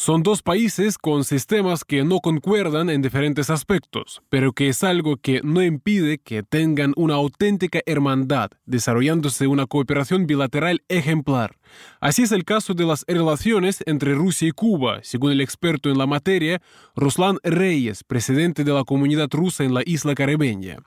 Son 0.00 0.22
dos 0.22 0.40
países 0.40 0.96
con 0.96 1.24
sistemas 1.24 1.84
que 1.84 2.04
no 2.04 2.20
concuerdan 2.20 2.88
en 2.88 3.02
diferentes 3.02 3.50
aspectos, 3.50 4.22
pero 4.30 4.54
que 4.54 4.70
es 4.70 4.82
algo 4.82 5.18
que 5.18 5.42
no 5.44 5.62
impide 5.62 6.16
que 6.16 6.42
tengan 6.42 6.94
una 6.96 7.16
auténtica 7.16 7.82
hermandad, 7.84 8.48
desarrollándose 8.64 9.46
una 9.46 9.66
cooperación 9.66 10.26
bilateral 10.26 10.82
ejemplar. 10.88 11.58
Así 12.00 12.22
es 12.22 12.32
el 12.32 12.46
caso 12.46 12.72
de 12.72 12.86
las 12.86 13.04
relaciones 13.06 13.82
entre 13.84 14.14
Rusia 14.14 14.48
y 14.48 14.52
Cuba, 14.52 15.00
según 15.02 15.32
el 15.32 15.42
experto 15.42 15.90
en 15.90 15.98
la 15.98 16.06
materia, 16.06 16.62
Ruslan 16.96 17.36
Reyes, 17.42 18.02
presidente 18.02 18.64
de 18.64 18.72
la 18.72 18.84
comunidad 18.84 19.28
rusa 19.30 19.64
en 19.64 19.74
la 19.74 19.82
isla 19.84 20.14
caribeña. 20.14 20.78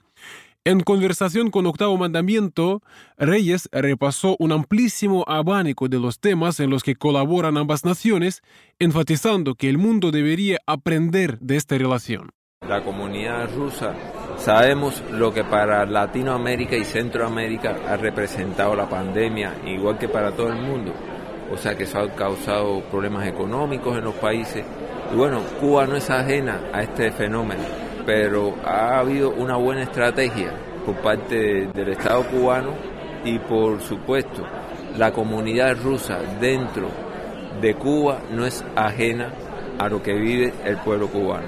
En 0.65 0.79
conversación 0.79 1.51
con 1.51 1.65
Octavo 1.65 1.97
Mandamiento, 1.97 2.81
Reyes 3.17 3.67
repasó 3.73 4.37
un 4.39 4.53
amplísimo 4.53 5.25
abanico 5.27 5.89
de 5.89 5.99
los 5.99 6.21
temas 6.21 6.61
en 6.61 6.69
los 6.69 6.83
que 6.83 6.95
colaboran 6.95 7.57
ambas 7.57 7.83
naciones, 7.83 8.41
enfatizando 8.79 9.55
que 9.55 9.67
el 9.67 9.77
mundo 9.77 10.09
debería 10.09 10.59
aprender 10.65 11.37
de 11.39 11.57
esta 11.57 11.77
relación. 11.77 12.29
La 12.65 12.81
comunidad 12.81 13.53
rusa 13.53 13.93
sabemos 14.37 15.03
lo 15.11 15.33
que 15.33 15.43
para 15.43 15.85
Latinoamérica 15.85 16.77
y 16.77 16.85
Centroamérica 16.85 17.75
ha 17.85 17.97
representado 17.97 18.73
la 18.73 18.87
pandemia, 18.87 19.55
igual 19.65 19.97
que 19.97 20.07
para 20.07 20.31
todo 20.31 20.47
el 20.47 20.61
mundo. 20.61 20.93
O 21.51 21.57
sea 21.57 21.75
que 21.75 21.83
eso 21.83 21.99
ha 21.99 22.09
causado 22.15 22.81
problemas 22.89 23.27
económicos 23.27 23.97
en 23.97 24.05
los 24.05 24.15
países. 24.15 24.63
Y 25.11 25.15
bueno, 25.17 25.41
Cuba 25.59 25.85
no 25.87 25.97
es 25.97 26.09
ajena 26.09 26.61
a 26.71 26.83
este 26.83 27.11
fenómeno 27.11 27.82
pero 28.05 28.55
ha 28.65 28.99
habido 28.99 29.31
una 29.31 29.55
buena 29.57 29.83
estrategia 29.83 30.51
por 30.85 30.95
parte 30.95 31.67
del 31.67 31.89
Estado 31.89 32.23
cubano 32.27 32.71
y 33.23 33.39
por 33.39 33.81
supuesto 33.81 34.43
la 34.97 35.11
comunidad 35.11 35.77
rusa 35.81 36.19
dentro 36.39 36.89
de 37.61 37.75
Cuba 37.75 38.19
no 38.31 38.45
es 38.45 38.63
ajena 38.75 39.31
a 39.79 39.89
lo 39.89 40.01
que 40.01 40.13
vive 40.13 40.53
el 40.65 40.77
pueblo 40.77 41.07
cubano. 41.07 41.47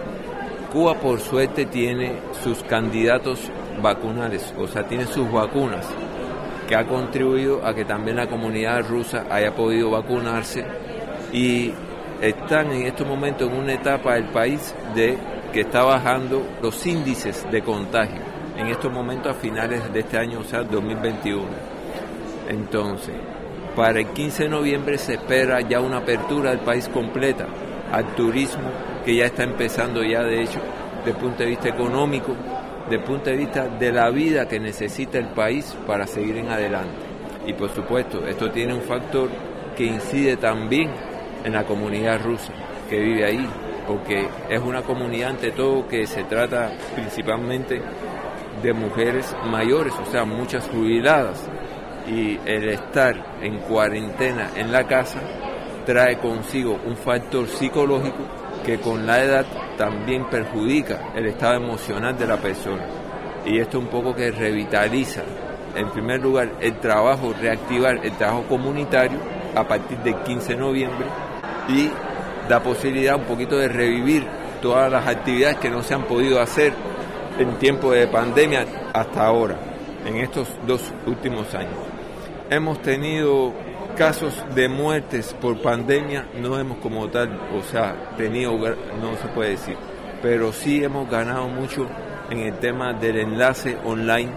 Cuba 0.72 0.96
por 0.96 1.20
suerte 1.20 1.66
tiene 1.66 2.14
sus 2.44 2.64
candidatos 2.64 3.52
vacunales, 3.82 4.54
o 4.58 4.68
sea, 4.68 4.84
tiene 4.88 5.06
sus 5.06 5.32
vacunas, 5.32 5.88
que 6.68 6.76
ha 6.76 6.86
contribuido 6.86 7.66
a 7.66 7.74
que 7.74 7.86
también 7.86 8.18
la 8.18 8.28
comunidad 8.28 8.88
rusa 8.88 9.26
haya 9.30 9.56
podido 9.56 9.92
vacunarse 9.92 10.66
y 11.32 11.72
están 12.22 12.72
en 12.72 12.88
estos 12.88 13.08
momentos 13.08 13.50
en 13.50 13.58
una 13.58 13.74
etapa 13.74 14.16
del 14.16 14.26
país 14.26 14.74
de 14.96 15.18
que 15.56 15.62
está 15.62 15.86
bajando 15.86 16.46
los 16.62 16.86
índices 16.86 17.50
de 17.50 17.62
contagio 17.62 18.20
en 18.58 18.68
estos 18.68 18.92
momentos 18.92 19.32
a 19.32 19.40
finales 19.40 19.94
de 19.94 20.02
este 20.02 20.18
año, 20.18 20.40
o 20.42 20.44
sea, 20.44 20.64
2021. 20.64 21.46
Entonces, 22.50 23.16
para 23.74 24.02
el 24.02 24.08
15 24.08 24.44
de 24.44 24.50
noviembre 24.50 24.98
se 24.98 25.14
espera 25.14 25.62
ya 25.62 25.80
una 25.80 26.00
apertura 26.00 26.50
del 26.50 26.60
país 26.60 26.90
completa 26.90 27.46
al 27.90 28.06
turismo 28.16 28.70
que 29.06 29.16
ya 29.16 29.28
está 29.28 29.44
empezando 29.44 30.04
ya 30.04 30.24
de 30.24 30.44
hecho 30.44 30.60
desde 30.98 31.12
el 31.12 31.18
punto 31.24 31.38
de 31.38 31.46
vista 31.46 31.70
económico, 31.70 32.36
desde 32.90 32.96
el 32.98 33.04
punto 33.04 33.30
de 33.30 33.38
vista 33.38 33.70
de 33.70 33.94
la 33.94 34.10
vida 34.10 34.50
que 34.50 34.60
necesita 34.60 35.20
el 35.20 35.30
país 35.30 35.74
para 35.88 36.06
seguir 36.06 36.36
en 36.36 36.50
adelante. 36.50 36.98
Y 37.48 37.54
por 37.54 37.70
supuesto, 37.70 38.28
esto 38.28 38.52
tiene 38.52 38.74
un 38.74 38.82
factor 38.82 39.30
que 39.78 39.86
incide 39.86 40.36
también 40.36 40.92
en 41.46 41.54
la 41.54 41.64
comunidad 41.64 42.22
rusa 42.22 42.52
que 42.90 43.00
vive 43.00 43.24
ahí, 43.24 43.50
porque 43.88 44.28
es 44.50 44.62
una 44.62 44.82
comunidad 44.82 45.32
ante 45.32 45.52
todo 45.52 45.88
que 45.88 46.06
se 46.08 46.24
trata 46.24 46.72
principalmente 46.96 47.82
de 48.62 48.74
mujeres 48.74 49.36
mayores, 49.46 49.94
o 50.00 50.06
sea, 50.06 50.26
muchas 50.26 50.68
jubiladas, 50.70 51.48
y 52.08 52.40
el 52.46 52.70
estar 52.70 53.16
en 53.42 53.60
cuarentena 53.60 54.52
en 54.56 54.72
la 54.72 54.86
casa 54.88 55.20
trae 55.86 56.18
consigo 56.18 56.80
un 56.86 56.96
factor 56.98 57.48
psicológico 57.48 58.24
que 58.66 58.80
con 58.80 59.06
la 59.06 59.24
edad 59.24 59.46
también 59.78 60.26
perjudica 60.30 61.12
el 61.16 61.28
estado 61.28 61.56
emocional 61.56 62.18
de 62.18 62.28
la 62.28 62.38
persona. 62.38 62.86
Y 63.46 63.60
esto 63.60 63.78
un 63.78 63.88
poco 63.88 64.16
que 64.16 64.32
revitaliza, 64.32 65.22
en 65.76 65.90
primer 65.92 66.22
lugar, 66.22 66.54
el 66.60 66.80
trabajo, 66.80 67.34
reactivar 67.40 68.04
el 68.04 68.12
trabajo 68.18 68.44
comunitario 68.50 69.20
a 69.56 69.68
partir 69.68 70.00
del 70.00 70.16
15 70.24 70.54
de 70.54 70.60
noviembre 70.60 71.06
y 71.70 71.90
da 72.48 72.62
posibilidad 72.62 73.16
un 73.16 73.24
poquito 73.24 73.58
de 73.58 73.68
revivir 73.68 74.26
todas 74.62 74.92
las 74.92 75.08
actividades 75.08 75.58
que 75.58 75.70
no 75.70 75.84
se 75.84 75.94
han 75.94 76.04
podido 76.04 76.42
hacer 76.42 76.74
en 77.38 77.56
tiempo 77.60 77.92
de 77.92 78.08
pandemia 78.08 78.66
hasta 78.94 79.26
ahora, 79.26 79.56
en 80.06 80.18
estos 80.18 80.48
dos 80.66 80.82
últimos 81.06 81.54
años. 81.54 81.74
Hemos 82.50 82.82
tenido 82.82 83.54
casos 83.96 84.44
de 84.54 84.68
muertes 84.68 85.34
por 85.40 85.62
pandemia, 85.62 86.28
no 86.40 86.60
hemos 86.60 86.78
como 86.78 87.10
tal, 87.10 87.40
o 87.58 87.62
sea, 87.64 87.96
tenido, 88.18 88.58
no 88.58 89.18
se 89.22 89.28
puede 89.34 89.52
decir, 89.52 89.76
pero 90.22 90.54
sí 90.54 90.84
hemos 90.84 91.10
ganado 91.10 91.48
mucho 91.48 91.88
en 92.30 92.40
el 92.40 92.54
tema 92.60 92.94
del 92.94 93.18
enlace 93.18 93.78
online 93.86 94.32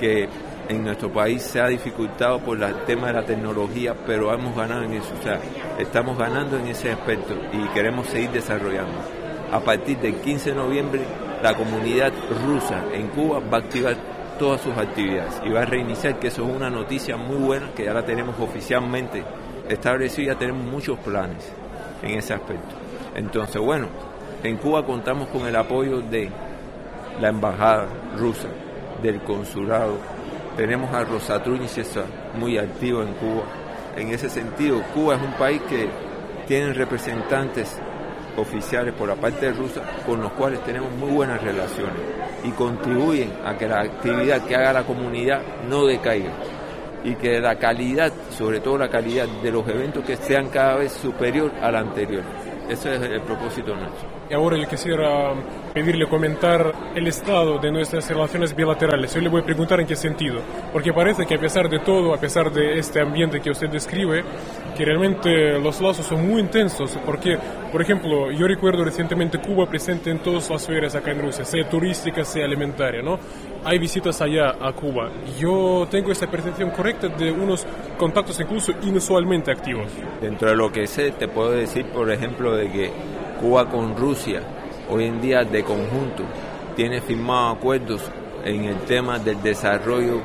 que 0.00 0.28
en 0.68 0.84
nuestro 0.84 1.12
país 1.12 1.42
se 1.42 1.60
ha 1.60 1.68
dificultado 1.68 2.38
por 2.40 2.62
el 2.62 2.74
tema 2.84 3.08
de 3.08 3.12
la 3.14 3.24
tecnología, 3.24 3.94
pero 4.06 4.32
hemos 4.32 4.56
ganado 4.56 4.82
en 4.82 4.94
eso, 4.94 5.12
o 5.18 5.22
sea, 5.22 5.40
estamos 5.78 6.16
ganando 6.16 6.58
en 6.58 6.68
ese 6.68 6.92
aspecto 6.92 7.34
y 7.52 7.68
queremos 7.74 8.06
seguir 8.06 8.30
desarrollando. 8.30 8.98
A 9.52 9.60
partir 9.60 9.98
del 9.98 10.16
15 10.16 10.50
de 10.50 10.56
noviembre, 10.56 11.02
la 11.42 11.54
comunidad 11.54 12.12
rusa 12.46 12.82
en 12.92 13.08
Cuba 13.08 13.40
va 13.40 13.58
a 13.58 13.60
activar 13.60 13.96
todas 14.38 14.60
sus 14.60 14.76
actividades 14.76 15.40
y 15.44 15.50
va 15.50 15.62
a 15.62 15.66
reiniciar, 15.66 16.18
que 16.18 16.28
eso 16.28 16.48
es 16.48 16.56
una 16.56 16.70
noticia 16.70 17.16
muy 17.16 17.36
buena, 17.36 17.70
que 17.74 17.84
ya 17.84 17.92
la 17.92 18.04
tenemos 18.04 18.38
oficialmente 18.40 19.22
establecida, 19.68 20.32
ya 20.32 20.38
tenemos 20.38 20.64
muchos 20.64 20.98
planes 20.98 21.52
en 22.02 22.18
ese 22.18 22.34
aspecto. 22.34 22.74
Entonces, 23.14 23.60
bueno, 23.60 23.88
en 24.42 24.56
Cuba 24.56 24.84
contamos 24.84 25.28
con 25.28 25.46
el 25.46 25.54
apoyo 25.54 26.00
de 26.00 26.30
la 27.20 27.28
embajada 27.28 27.86
rusa, 28.18 28.48
del 29.02 29.20
consulado 29.20 29.98
tenemos 30.56 30.92
a 30.94 31.04
Rosatruñi 31.04 31.68
César 31.68 32.04
muy 32.38 32.58
activo 32.58 33.02
en 33.02 33.14
Cuba. 33.14 33.44
En 33.96 34.08
ese 34.08 34.28
sentido, 34.28 34.82
Cuba 34.94 35.16
es 35.16 35.22
un 35.22 35.32
país 35.32 35.60
que 35.68 35.88
tiene 36.46 36.72
representantes 36.72 37.80
oficiales 38.36 38.94
por 38.94 39.08
la 39.08 39.16
parte 39.16 39.52
rusa 39.52 39.82
con 40.04 40.20
los 40.20 40.32
cuales 40.32 40.62
tenemos 40.64 40.92
muy 40.92 41.10
buenas 41.10 41.40
relaciones 41.42 42.00
y 42.42 42.50
contribuyen 42.50 43.32
a 43.44 43.56
que 43.56 43.68
la 43.68 43.80
actividad 43.80 44.44
que 44.44 44.56
haga 44.56 44.72
la 44.72 44.82
comunidad 44.82 45.40
no 45.68 45.86
decaiga 45.86 46.32
y 47.04 47.14
que 47.14 47.38
la 47.38 47.56
calidad, 47.56 48.12
sobre 48.30 48.60
todo 48.60 48.78
la 48.78 48.88
calidad 48.88 49.28
de 49.42 49.52
los 49.52 49.66
eventos 49.68 50.04
que 50.04 50.16
sean 50.16 50.48
cada 50.48 50.76
vez 50.76 50.92
superior 50.92 51.52
a 51.60 51.70
la 51.70 51.80
anterior. 51.80 52.24
Ese 52.68 52.94
es 52.96 53.02
el 53.02 53.20
propósito 53.22 53.74
nuestro. 53.76 54.08
Ahora 54.34 54.56
yo 54.56 54.68
quisiera 54.68 55.32
pedirle 55.72 56.06
comentar 56.06 56.72
el 56.94 57.06
estado 57.06 57.58
de 57.58 57.70
nuestras 57.70 58.08
relaciones 58.08 58.54
bilaterales. 58.54 59.14
Yo 59.14 59.20
le 59.20 59.28
voy 59.28 59.42
a 59.42 59.44
preguntar 59.44 59.80
en 59.80 59.86
qué 59.86 59.96
sentido. 59.96 60.40
Porque 60.72 60.92
parece 60.92 61.26
que 61.26 61.34
a 61.34 61.40
pesar 61.40 61.68
de 61.68 61.78
todo, 61.80 62.14
a 62.14 62.18
pesar 62.18 62.52
de 62.52 62.78
este 62.78 63.00
ambiente 63.00 63.40
que 63.40 63.50
usted 63.50 63.68
describe, 63.68 64.24
que 64.76 64.84
realmente 64.84 65.58
los 65.58 65.80
lazos 65.80 66.06
son 66.06 66.28
muy 66.28 66.40
intensos. 66.40 66.96
Porque, 67.04 67.38
por 67.70 67.82
ejemplo, 67.82 68.30
yo 68.30 68.46
recuerdo 68.46 68.84
recientemente 68.84 69.38
Cuba 69.38 69.66
presente 69.66 70.10
en 70.10 70.18
todas 70.20 70.50
las 70.50 70.66
ferias 70.66 70.94
acá 70.94 71.10
en 71.12 71.22
Rusia, 71.22 71.44
sea 71.44 71.68
turística, 71.68 72.24
sea 72.24 72.44
alimentaria, 72.44 73.02
¿no? 73.02 73.18
Hay 73.64 73.78
visitas 73.78 74.20
allá 74.20 74.56
a 74.60 74.72
Cuba. 74.72 75.10
Yo 75.38 75.86
tengo 75.90 76.12
esa 76.12 76.26
percepción 76.26 76.70
correcta 76.70 77.08
de 77.08 77.32
unos 77.32 77.66
contactos 77.96 78.38
incluso 78.40 78.72
inusualmente 78.82 79.50
activos. 79.50 79.86
Dentro 80.20 80.48
de 80.50 80.56
lo 80.56 80.70
que 80.70 80.86
sé, 80.86 81.12
te 81.12 81.28
puedo 81.28 81.52
decir, 81.52 81.86
por 81.86 82.10
ejemplo, 82.10 82.54
de 82.54 82.70
que 82.70 82.90
Cuba 83.40 83.68
con 83.68 83.96
Rusia 83.96 84.42
hoy 84.88 85.04
en 85.04 85.20
día 85.20 85.44
de 85.44 85.62
conjunto 85.64 86.24
tiene 86.76 87.00
firmado 87.00 87.54
acuerdos 87.54 88.02
en 88.44 88.64
el 88.64 88.76
tema 88.80 89.18
del 89.18 89.40
desarrollo 89.42 90.20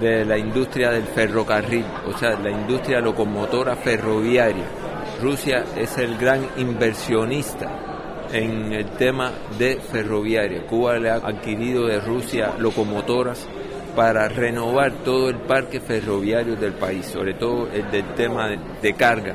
de 0.00 0.24
la 0.24 0.38
industria 0.38 0.90
del 0.90 1.04
ferrocarril, 1.04 1.84
o 2.06 2.16
sea, 2.16 2.38
la 2.38 2.50
industria 2.50 3.00
locomotora 3.00 3.76
ferroviaria. 3.76 4.64
Rusia 5.20 5.64
es 5.76 5.98
el 5.98 6.16
gran 6.16 6.46
inversionista 6.56 7.68
en 8.32 8.72
el 8.72 8.86
tema 8.92 9.32
de 9.58 9.76
ferroviaria. 9.76 10.66
Cuba 10.66 10.98
le 10.98 11.10
ha 11.10 11.16
adquirido 11.16 11.86
de 11.86 12.00
Rusia 12.00 12.54
locomotoras 12.58 13.46
para 13.94 14.28
renovar 14.28 14.92
todo 15.04 15.28
el 15.28 15.36
parque 15.36 15.80
ferroviario 15.80 16.56
del 16.56 16.72
país, 16.72 17.06
sobre 17.06 17.34
todo 17.34 17.68
el 17.72 17.90
del 17.90 18.14
tema 18.14 18.48
de 18.80 18.94
carga, 18.94 19.34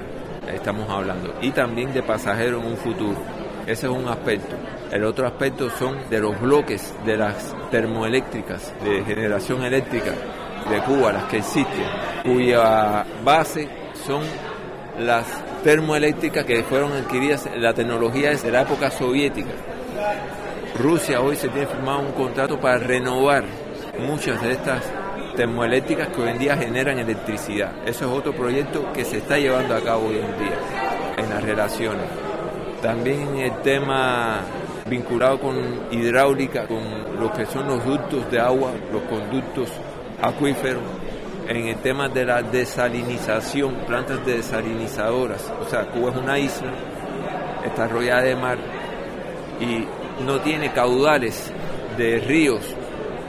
estamos 0.53 0.89
hablando, 0.89 1.33
y 1.41 1.51
también 1.51 1.93
de 1.93 2.03
pasajeros 2.03 2.63
en 2.63 2.71
un 2.71 2.77
futuro. 2.77 3.17
Ese 3.65 3.87
es 3.87 3.91
un 3.91 4.07
aspecto. 4.07 4.55
El 4.91 5.03
otro 5.03 5.25
aspecto 5.25 5.69
son 5.71 6.09
de 6.09 6.19
los 6.19 6.39
bloques 6.39 6.93
de 7.05 7.17
las 7.17 7.55
termoeléctricas 7.71 8.73
de 8.83 9.03
generación 9.03 9.63
eléctrica 9.63 10.11
de 10.69 10.81
Cuba, 10.81 11.13
las 11.13 11.23
que 11.25 11.37
existen, 11.37 11.85
cuya 12.23 13.05
base 13.23 13.67
son 14.05 14.23
las 14.99 15.25
termoeléctricas 15.63 16.45
que 16.45 16.63
fueron 16.63 16.93
adquiridas, 16.93 17.49
la 17.57 17.73
tecnología 17.73 18.31
es 18.31 18.43
de 18.43 18.51
la 18.51 18.61
época 18.61 18.91
soviética. 18.91 19.49
Rusia 20.77 21.21
hoy 21.21 21.35
se 21.35 21.49
tiene 21.49 21.67
firmado 21.67 22.01
un 22.01 22.11
contrato 22.11 22.59
para 22.59 22.77
renovar 22.77 23.43
muchas 23.99 24.41
de 24.41 24.51
estas 24.51 24.83
termoeléctricas 25.35 26.09
que 26.09 26.21
hoy 26.21 26.29
en 26.29 26.39
día 26.39 26.57
generan 26.57 26.99
electricidad. 26.99 27.71
Eso 27.85 28.05
es 28.05 28.11
otro 28.11 28.33
proyecto 28.33 28.91
que 28.93 29.05
se 29.05 29.17
está 29.17 29.37
llevando 29.37 29.75
a 29.75 29.81
cabo 29.81 30.07
hoy 30.07 30.17
en 30.17 30.37
día 30.37 30.57
en 31.17 31.29
las 31.29 31.43
relaciones. 31.43 32.05
También 32.81 33.37
el 33.37 33.61
tema 33.61 34.41
vinculado 34.87 35.39
con 35.39 35.55
hidráulica, 35.91 36.67
con 36.67 37.19
lo 37.19 37.31
que 37.31 37.45
son 37.45 37.67
los 37.67 37.83
ductos 37.83 38.29
de 38.29 38.39
agua, 38.39 38.71
los 38.91 39.01
conductos 39.03 39.71
acuíferos, 40.21 40.83
en 41.47 41.67
el 41.67 41.77
tema 41.77 42.09
de 42.09 42.25
la 42.25 42.41
desalinización, 42.41 43.75
plantas 43.87 44.25
desalinizadoras. 44.25 45.51
O 45.61 45.69
sea, 45.69 45.87
Cuba 45.87 46.11
es 46.11 46.17
una 46.17 46.39
isla, 46.39 46.73
está 47.65 47.87
rodeada 47.87 48.21
de 48.21 48.35
mar 48.35 48.57
y 49.59 49.85
no 50.23 50.39
tiene 50.41 50.71
caudales 50.71 51.51
de 51.97 52.19
ríos 52.19 52.61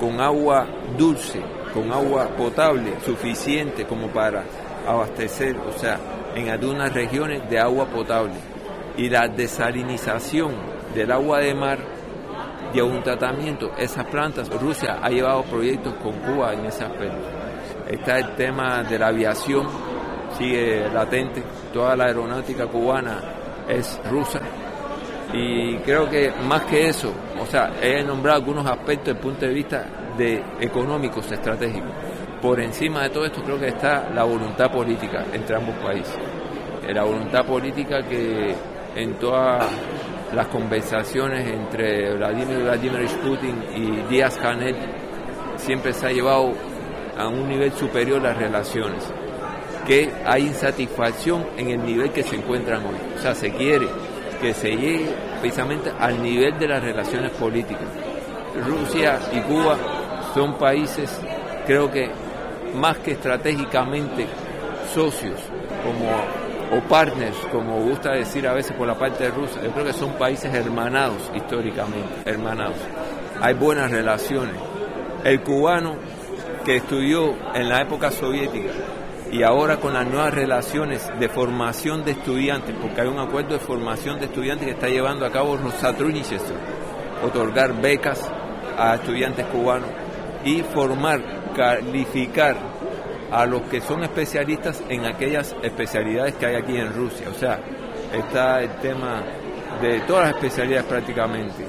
con 0.01 0.21
agua 0.21 0.67
dulce, 0.99 1.41
con 1.77 1.93
agua 1.93 2.29
potable 2.29 2.95
suficiente 3.05 3.85
como 3.85 4.09
para 4.09 4.45
abastecer, 4.89 5.59
o 5.59 5.79
sea, 5.79 5.99
en 6.35 6.49
algunas 6.49 6.91
regiones 6.95 7.49
de 7.51 7.59
agua 7.59 7.85
potable. 7.85 8.33
Y 8.97 9.11
la 9.11 9.29
desalinización 9.29 10.55
del 10.95 11.13
agua 11.13 11.41
de 11.41 11.55
mar 11.55 11.79
y 12.73 12.81
un 12.81 13.03
tratamiento, 13.03 13.73
esas 13.77 14.07
plantas, 14.07 14.49
Rusia 14.59 15.01
ha 15.03 15.11
llevado 15.11 15.43
proyectos 15.43 15.95
con 16.03 16.13
Cuba 16.13 16.55
en 16.55 16.65
ese 16.65 16.85
aspecto. 16.85 17.29
Está 17.91 18.19
el 18.21 18.35
tema 18.37 18.83
de 18.83 18.99
la 18.99 19.09
aviación, 19.09 19.67
sigue 20.39 20.89
latente, 20.89 21.43
toda 21.75 21.95
la 21.95 22.07
aeronáutica 22.07 22.67
cubana 22.67 23.23
es 23.69 24.01
rusa. 24.11 24.41
Y 25.35 25.77
creo 25.79 26.09
que 26.09 26.33
más 26.49 26.63
que 26.63 26.89
eso, 26.89 27.13
o 27.39 27.45
sea, 27.45 27.71
he 27.83 28.03
nombrado 28.03 28.39
algunos 28.39 28.65
aspectos 28.65 29.09
desde 29.09 29.19
el 29.19 29.19
punto 29.19 29.47
de 29.47 29.53
vista 29.53 30.06
de 30.17 30.43
económicos 30.61 31.31
estratégicos. 31.31 31.91
Por 32.41 32.61
encima 32.61 33.03
de 33.03 33.11
todo 33.11 33.25
esto 33.25 33.43
creo 33.43 33.59
que 33.59 33.69
está 33.69 34.11
la 34.15 34.25
voluntad 34.25 34.71
política 34.71 35.25
entre 35.33 35.57
ambos 35.57 35.77
países. 35.77 36.17
La 36.89 37.03
voluntad 37.03 37.45
política 37.45 38.03
que 38.03 38.55
en 38.95 39.15
todas 39.15 39.67
las 40.35 40.47
conversaciones 40.49 41.49
entre 41.49 42.15
Vladimir 42.15 42.59
Vladimir 42.59 43.09
Putin 43.23 43.63
y 43.75 44.09
Díaz 44.09 44.37
Canel 44.39 44.77
siempre 45.57 45.93
se 45.93 46.07
ha 46.07 46.13
llevado 46.13 46.53
a 47.17 47.29
un 47.29 47.49
nivel 47.49 47.73
superior 47.73 48.21
las 48.23 48.37
relaciones, 48.37 49.03
que 49.87 50.11
hay 50.25 50.43
insatisfacción 50.43 51.47
en 51.57 51.71
el 51.71 51.85
nivel 51.85 52.11
que 52.11 52.23
se 52.23 52.37
encuentran 52.37 52.85
hoy. 52.85 52.97
O 53.17 53.23
sea, 53.23 53.35
se 53.35 53.51
quiere 53.53 53.89
que 54.41 54.53
se 54.53 54.71
llegue 54.71 55.07
precisamente 55.41 55.91
al 55.99 56.23
nivel 56.23 56.59
de 56.59 56.69
las 56.69 56.83
relaciones 56.83 57.33
políticas. 57.33 57.89
Rusia 58.67 59.19
y 59.33 59.41
Cuba 59.41 59.77
son 60.37 60.59
países, 60.59 61.19
creo 61.67 61.91
que 61.91 62.11
más 62.75 62.99
que 62.99 63.13
estratégicamente 63.13 64.27
socios, 64.93 65.41
como 65.83 66.77
o 66.79 66.87
partners, 66.87 67.39
como 67.51 67.81
gusta 67.81 68.11
decir 68.13 68.47
a 68.47 68.53
veces 68.53 68.77
por 68.77 68.87
la 68.87 68.99
parte 68.99 69.25
de 69.25 69.31
Rusia, 69.31 69.63
yo 69.63 69.71
creo 69.71 69.87
que 69.87 69.95
son 69.95 70.13
países 70.19 70.53
hermanados 70.53 71.31
históricamente, 71.35 72.07
hermanados. 72.27 72.77
Hay 73.41 73.55
buenas 73.55 73.91
relaciones. 73.91 74.57
El 75.25 75.41
cubano 75.41 75.97
que 76.67 76.77
estudió 76.77 77.35
en 77.55 77.71
la 77.71 77.81
época 77.81 78.11
soviética 78.11 78.73
y 79.33 79.43
ahora 79.43 79.79
con 79.79 79.95
las 79.95 80.07
nuevas 80.07 80.35
relaciones 80.35 81.09
de 81.19 81.31
formación 81.31 82.05
de 82.05 82.11
estudiantes, 82.11 82.77
porque 82.79 83.01
hay 83.01 83.09
un 83.09 83.21
acuerdo 83.21 83.55
de 83.55 83.61
formación 83.61 84.19
de 84.19 84.27
estudiantes 84.27 84.67
que 84.67 84.75
está 84.75 84.89
llevando 84.89 85.25
a 85.25 85.33
cabo 85.33 85.57
Rosatrunichester, 85.57 86.57
otorgar 87.25 87.81
becas 87.81 88.21
a 88.77 88.97
estudiantes 88.97 89.47
cubanos 89.47 89.89
y 90.47 90.63
formar, 90.63 91.21
calificar 91.57 92.57
a 93.33 93.45
los 93.45 93.63
que 93.63 93.81
son 93.81 94.05
especialistas 94.05 94.81
en 94.89 95.05
aquellas 95.05 95.57
especialidades 95.61 96.37
que 96.37 96.47
hay 96.47 96.55
aquí 96.55 96.77
en 96.77 96.95
Rusia. 96.95 97.29
O 97.29 97.35
sea, 97.35 97.59
está 98.13 98.63
el 98.63 98.71
tema 98.77 99.25
de 99.83 100.01
todas 100.03 100.29
las 100.29 100.37
especialidades 100.37 100.87
prácticamente, 100.87 101.67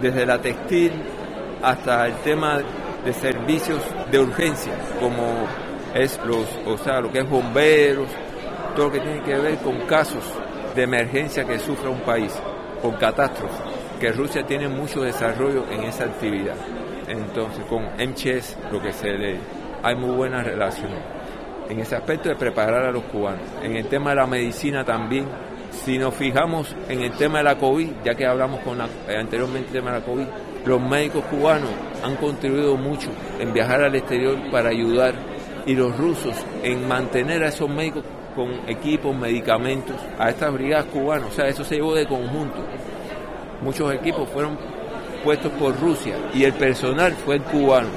desde 0.00 0.24
la 0.24 0.40
textil 0.40 0.92
hasta 1.62 2.06
el 2.06 2.14
tema 2.16 2.58
de 3.04 3.12
servicios 3.12 3.82
de 4.10 4.18
urgencia, 4.18 4.72
como 4.98 5.46
es 5.94 6.18
los, 6.24 6.46
o 6.66 6.78
sea, 6.78 7.00
lo 7.00 7.12
que 7.12 7.20
es 7.20 7.28
bomberos, 7.28 8.08
todo 8.74 8.86
lo 8.86 8.92
que 8.92 9.00
tiene 9.00 9.22
que 9.22 9.34
ver 9.36 9.58
con 9.58 9.80
casos 9.82 10.24
de 10.74 10.82
emergencia 10.82 11.44
que 11.44 11.58
sufre 11.58 11.90
un 11.90 12.00
país, 12.00 12.32
con 12.80 12.92
catástrofes, 12.92 13.60
que 14.00 14.10
Rusia 14.10 14.44
tiene 14.46 14.68
mucho 14.68 15.02
desarrollo 15.02 15.64
en 15.70 15.84
esa 15.84 16.04
actividad. 16.04 16.56
Entonces, 17.08 17.64
con 17.66 17.84
MCHES, 17.98 18.58
lo 18.72 18.82
que 18.82 18.92
se 18.92 19.08
le, 19.12 19.38
hay 19.82 19.94
muy 19.94 20.14
buena 20.16 20.42
relación 20.42 20.90
en 21.68 21.80
ese 21.80 21.96
aspecto 21.96 22.28
de 22.28 22.36
preparar 22.36 22.84
a 22.84 22.92
los 22.92 23.04
cubanos. 23.04 23.42
En 23.62 23.76
el 23.76 23.86
tema 23.86 24.10
de 24.10 24.16
la 24.16 24.26
medicina 24.26 24.84
también, 24.84 25.26
si 25.70 25.98
nos 25.98 26.14
fijamos 26.14 26.74
en 26.88 27.02
el 27.02 27.12
tema 27.12 27.38
de 27.38 27.44
la 27.44 27.58
COVID, 27.58 27.88
ya 28.04 28.14
que 28.14 28.26
hablamos 28.26 28.60
con 28.60 28.80
eh, 28.80 29.16
anteriormente 29.16 29.72
del 29.72 29.82
tema 29.82 29.92
de 29.92 30.00
la 30.00 30.06
COVID, 30.06 30.26
los 30.64 30.80
médicos 30.80 31.24
cubanos 31.26 31.70
han 32.02 32.16
contribuido 32.16 32.76
mucho 32.76 33.08
en 33.38 33.52
viajar 33.52 33.82
al 33.82 33.94
exterior 33.94 34.36
para 34.50 34.70
ayudar 34.70 35.14
y 35.64 35.74
los 35.74 35.96
rusos 35.96 36.34
en 36.62 36.86
mantener 36.86 37.42
a 37.42 37.48
esos 37.48 37.68
médicos 37.68 38.04
con 38.34 38.68
equipos, 38.68 39.16
medicamentos, 39.16 39.96
a 40.18 40.28
estas 40.28 40.52
brigadas 40.52 40.86
cubanas. 40.86 41.28
O 41.28 41.32
sea, 41.32 41.48
eso 41.48 41.64
se 41.64 41.76
llevó 41.76 41.94
de 41.94 42.06
conjunto. 42.06 42.58
Muchos 43.62 43.92
equipos 43.94 44.28
fueron 44.28 44.58
puestos 45.26 45.50
por 45.54 45.76
Rusia 45.80 46.14
y 46.32 46.44
el 46.44 46.52
personal 46.52 47.12
fue 47.12 47.34
el 47.34 47.42
cubano 47.42 47.88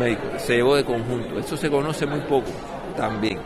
médico, 0.00 0.22
se 0.36 0.56
llevó 0.56 0.74
de 0.74 0.84
conjunto. 0.84 1.38
Eso 1.38 1.56
se 1.56 1.70
conoce 1.70 2.06
muy 2.06 2.18
poco 2.22 2.50
también 2.96 3.38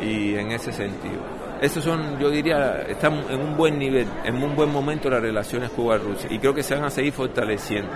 y 0.00 0.34
en 0.34 0.50
ese 0.50 0.72
sentido. 0.72 1.20
Esos 1.60 1.84
son, 1.84 2.18
yo 2.18 2.30
diría, 2.30 2.80
están 2.88 3.22
en 3.28 3.38
un 3.38 3.54
buen 3.54 3.78
nivel, 3.78 4.08
en 4.24 4.42
un 4.42 4.56
buen 4.56 4.72
momento 4.72 5.10
las 5.10 5.20
relaciones 5.20 5.68
Cuba-Rusia 5.72 6.30
y 6.32 6.38
creo 6.38 6.54
que 6.54 6.62
se 6.62 6.74
van 6.74 6.84
a 6.84 6.90
seguir 6.90 7.12
fortaleciendo. 7.12 7.90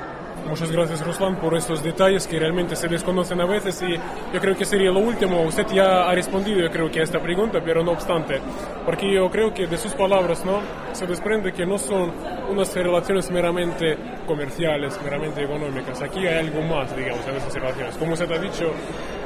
Muchas 0.46 0.70
gracias, 0.70 1.04
Ruslan, 1.04 1.36
por 1.36 1.56
estos 1.56 1.82
detalles 1.82 2.26
que 2.26 2.38
realmente 2.38 2.76
se 2.76 2.88
desconocen 2.88 3.40
a 3.40 3.46
veces 3.46 3.82
y 3.82 3.94
yo 4.34 4.40
creo 4.40 4.54
que 4.54 4.66
sería 4.66 4.90
lo 4.90 5.00
último. 5.00 5.44
Usted 5.44 5.66
ya 5.72 6.10
ha 6.10 6.14
respondido, 6.14 6.60
yo 6.60 6.70
creo 6.70 6.90
que 6.90 7.00
a 7.00 7.04
esta 7.04 7.20
pregunta, 7.20 7.60
pero 7.64 7.82
no 7.82 7.92
obstante, 7.92 8.38
porque 8.84 9.14
yo 9.14 9.30
creo 9.30 9.54
que 9.54 9.66
de 9.66 9.78
sus 9.78 9.92
palabras, 9.92 10.44
¿no? 10.44 10.60
Se 10.92 11.06
desprende 11.06 11.54
que 11.54 11.64
no 11.64 11.78
son 11.78 12.12
unas 12.48 12.74
relaciones 12.74 13.30
meramente 13.30 13.96
comerciales, 14.26 14.98
meramente 15.02 15.42
económicas. 15.42 16.00
Aquí 16.02 16.26
hay 16.26 16.46
algo 16.46 16.62
más, 16.62 16.94
digamos, 16.96 17.26
en 17.26 17.36
esas 17.36 17.54
relaciones. 17.54 17.96
Como 17.96 18.12
usted 18.12 18.30
ha 18.30 18.38
dicho, 18.38 18.72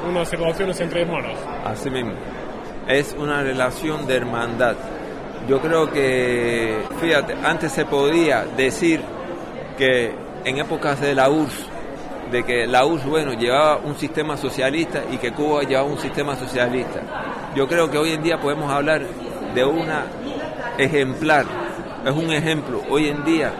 unas 0.07 0.31
relaciones 0.31 0.79
entre 0.79 1.01
hermanos. 1.01 1.37
Así 1.65 1.89
mismo. 1.89 2.13
Es 2.87 3.15
una 3.17 3.41
relación 3.41 4.05
de 4.07 4.15
hermandad. 4.15 4.75
Yo 5.47 5.59
creo 5.59 5.91
que, 5.91 6.77
fíjate, 7.01 7.35
antes 7.43 7.71
se 7.71 7.85
podía 7.85 8.45
decir 8.57 9.01
que 9.77 10.13
en 10.45 10.57
épocas 10.57 11.01
de 11.01 11.15
la 11.15 11.29
URSS, 11.29 11.67
de 12.31 12.43
que 12.43 12.67
la 12.67 12.85
URSS, 12.85 13.05
bueno, 13.05 13.33
llevaba 13.33 13.77
un 13.77 13.95
sistema 13.95 14.37
socialista 14.37 15.03
y 15.11 15.17
que 15.17 15.31
Cuba 15.31 15.63
llevaba 15.63 15.87
un 15.87 15.99
sistema 15.99 16.35
socialista. 16.35 17.01
Yo 17.55 17.67
creo 17.67 17.89
que 17.91 17.97
hoy 17.97 18.11
en 18.11 18.23
día 18.23 18.39
podemos 18.39 18.71
hablar 18.71 19.01
de 19.53 19.65
una 19.65 20.05
ejemplar, 20.77 21.45
es 22.05 22.11
un 22.11 22.31
ejemplo 22.31 22.81
hoy 22.89 23.07
en 23.07 23.23
día, 23.23 23.53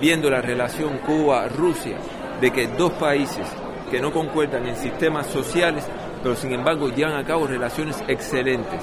viendo 0.00 0.30
la 0.30 0.40
relación 0.40 0.98
Cuba-Rusia, 0.98 1.98
de 2.40 2.50
que 2.50 2.66
dos 2.68 2.92
países 2.92 3.46
que 3.90 4.00
no 4.00 4.12
concuerdan 4.12 4.66
en 4.66 4.76
sistemas 4.76 5.26
sociales, 5.26 5.86
pero 6.22 6.34
sin 6.36 6.52
embargo 6.52 6.88
llevan 6.88 7.16
a 7.16 7.24
cabo 7.24 7.46
relaciones 7.46 8.02
excelentes. 8.08 8.82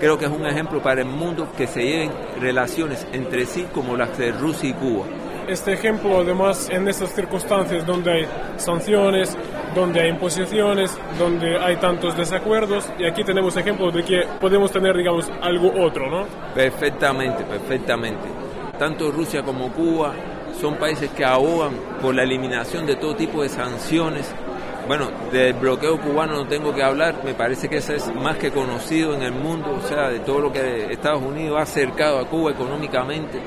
Creo 0.00 0.18
que 0.18 0.26
es 0.26 0.30
un 0.30 0.46
ejemplo 0.46 0.82
para 0.82 1.02
el 1.02 1.08
mundo 1.08 1.48
que 1.56 1.66
se 1.66 1.82
lleven 1.82 2.12
relaciones 2.40 3.06
entre 3.12 3.46
sí 3.46 3.66
como 3.74 3.96
las 3.96 4.16
de 4.18 4.32
Rusia 4.32 4.70
y 4.70 4.72
Cuba 4.74 5.06
este 5.48 5.72
ejemplo, 5.72 6.20
además, 6.20 6.68
en 6.70 6.86
estas 6.88 7.14
circunstancias 7.14 7.84
donde 7.86 8.12
hay 8.12 8.26
sanciones, 8.56 9.36
donde 9.74 10.02
hay 10.02 10.10
imposiciones, 10.10 10.96
donde 11.18 11.58
hay 11.58 11.76
tantos 11.76 12.16
desacuerdos, 12.16 12.88
y 12.98 13.06
aquí 13.06 13.24
tenemos 13.24 13.56
ejemplo 13.56 13.90
de 13.90 14.04
que 14.04 14.26
podemos 14.40 14.70
tener, 14.70 14.96
digamos, 14.96 15.30
algo 15.40 15.72
otro, 15.82 16.10
¿no? 16.10 16.26
Perfectamente, 16.54 17.44
perfectamente. 17.44 18.28
Tanto 18.78 19.10
Rusia 19.10 19.42
como 19.42 19.72
Cuba 19.72 20.12
son 20.60 20.76
países 20.76 21.10
que 21.10 21.24
ahogan 21.24 21.72
por 22.00 22.14
la 22.14 22.22
eliminación 22.22 22.86
de 22.86 22.96
todo 22.96 23.16
tipo 23.16 23.42
de 23.42 23.48
sanciones. 23.48 24.32
Bueno, 24.86 25.08
del 25.32 25.52
bloqueo 25.54 26.00
cubano 26.00 26.34
no 26.34 26.46
tengo 26.46 26.74
que 26.74 26.82
hablar, 26.82 27.16
me 27.24 27.34
parece 27.34 27.68
que 27.68 27.76
eso 27.78 27.92
es 27.92 28.14
más 28.14 28.36
que 28.36 28.50
conocido 28.50 29.14
en 29.14 29.22
el 29.22 29.32
mundo, 29.32 29.78
o 29.84 29.86
sea, 29.86 30.08
de 30.08 30.20
todo 30.20 30.40
lo 30.40 30.52
que 30.52 30.92
Estados 30.92 31.22
Unidos 31.22 31.58
ha 31.58 31.62
acercado 31.62 32.18
a 32.18 32.26
Cuba 32.26 32.52
económicamente 32.52 33.38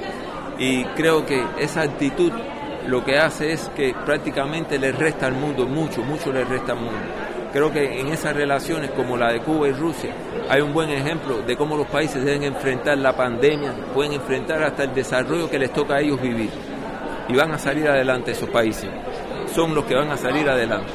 y 0.61 0.85
creo 0.95 1.25
que 1.25 1.43
esa 1.57 1.81
actitud 1.81 2.31
lo 2.85 3.03
que 3.03 3.17
hace 3.17 3.51
es 3.51 3.71
que 3.75 3.95
prácticamente 4.05 4.77
le 4.77 4.91
resta 4.91 5.25
al 5.25 5.33
mundo, 5.33 5.65
mucho, 5.65 6.03
mucho 6.03 6.31
le 6.31 6.43
resta 6.43 6.73
al 6.73 6.81
mundo. 6.81 6.99
Creo 7.51 7.71
que 7.73 7.99
en 7.99 8.09
esas 8.09 8.35
relaciones 8.35 8.91
como 8.91 9.17
la 9.17 9.31
de 9.31 9.39
Cuba 9.39 9.69
y 9.69 9.71
Rusia 9.71 10.13
hay 10.47 10.61
un 10.61 10.71
buen 10.71 10.91
ejemplo 10.91 11.41
de 11.41 11.57
cómo 11.57 11.75
los 11.75 11.87
países 11.87 12.23
deben 12.23 12.43
enfrentar 12.43 12.95
la 12.99 13.15
pandemia, 13.15 13.73
pueden 13.91 14.13
enfrentar 14.13 14.61
hasta 14.61 14.83
el 14.83 14.93
desarrollo 14.93 15.49
que 15.49 15.57
les 15.57 15.73
toca 15.73 15.95
a 15.95 16.01
ellos 16.01 16.21
vivir. 16.21 16.51
Y 17.27 17.33
van 17.35 17.51
a 17.53 17.57
salir 17.57 17.87
adelante 17.87 18.29
esos 18.29 18.49
países. 18.49 18.87
Son 19.55 19.73
los 19.73 19.85
que 19.85 19.95
van 19.95 20.11
a 20.11 20.17
salir 20.17 20.47
adelante. 20.47 20.91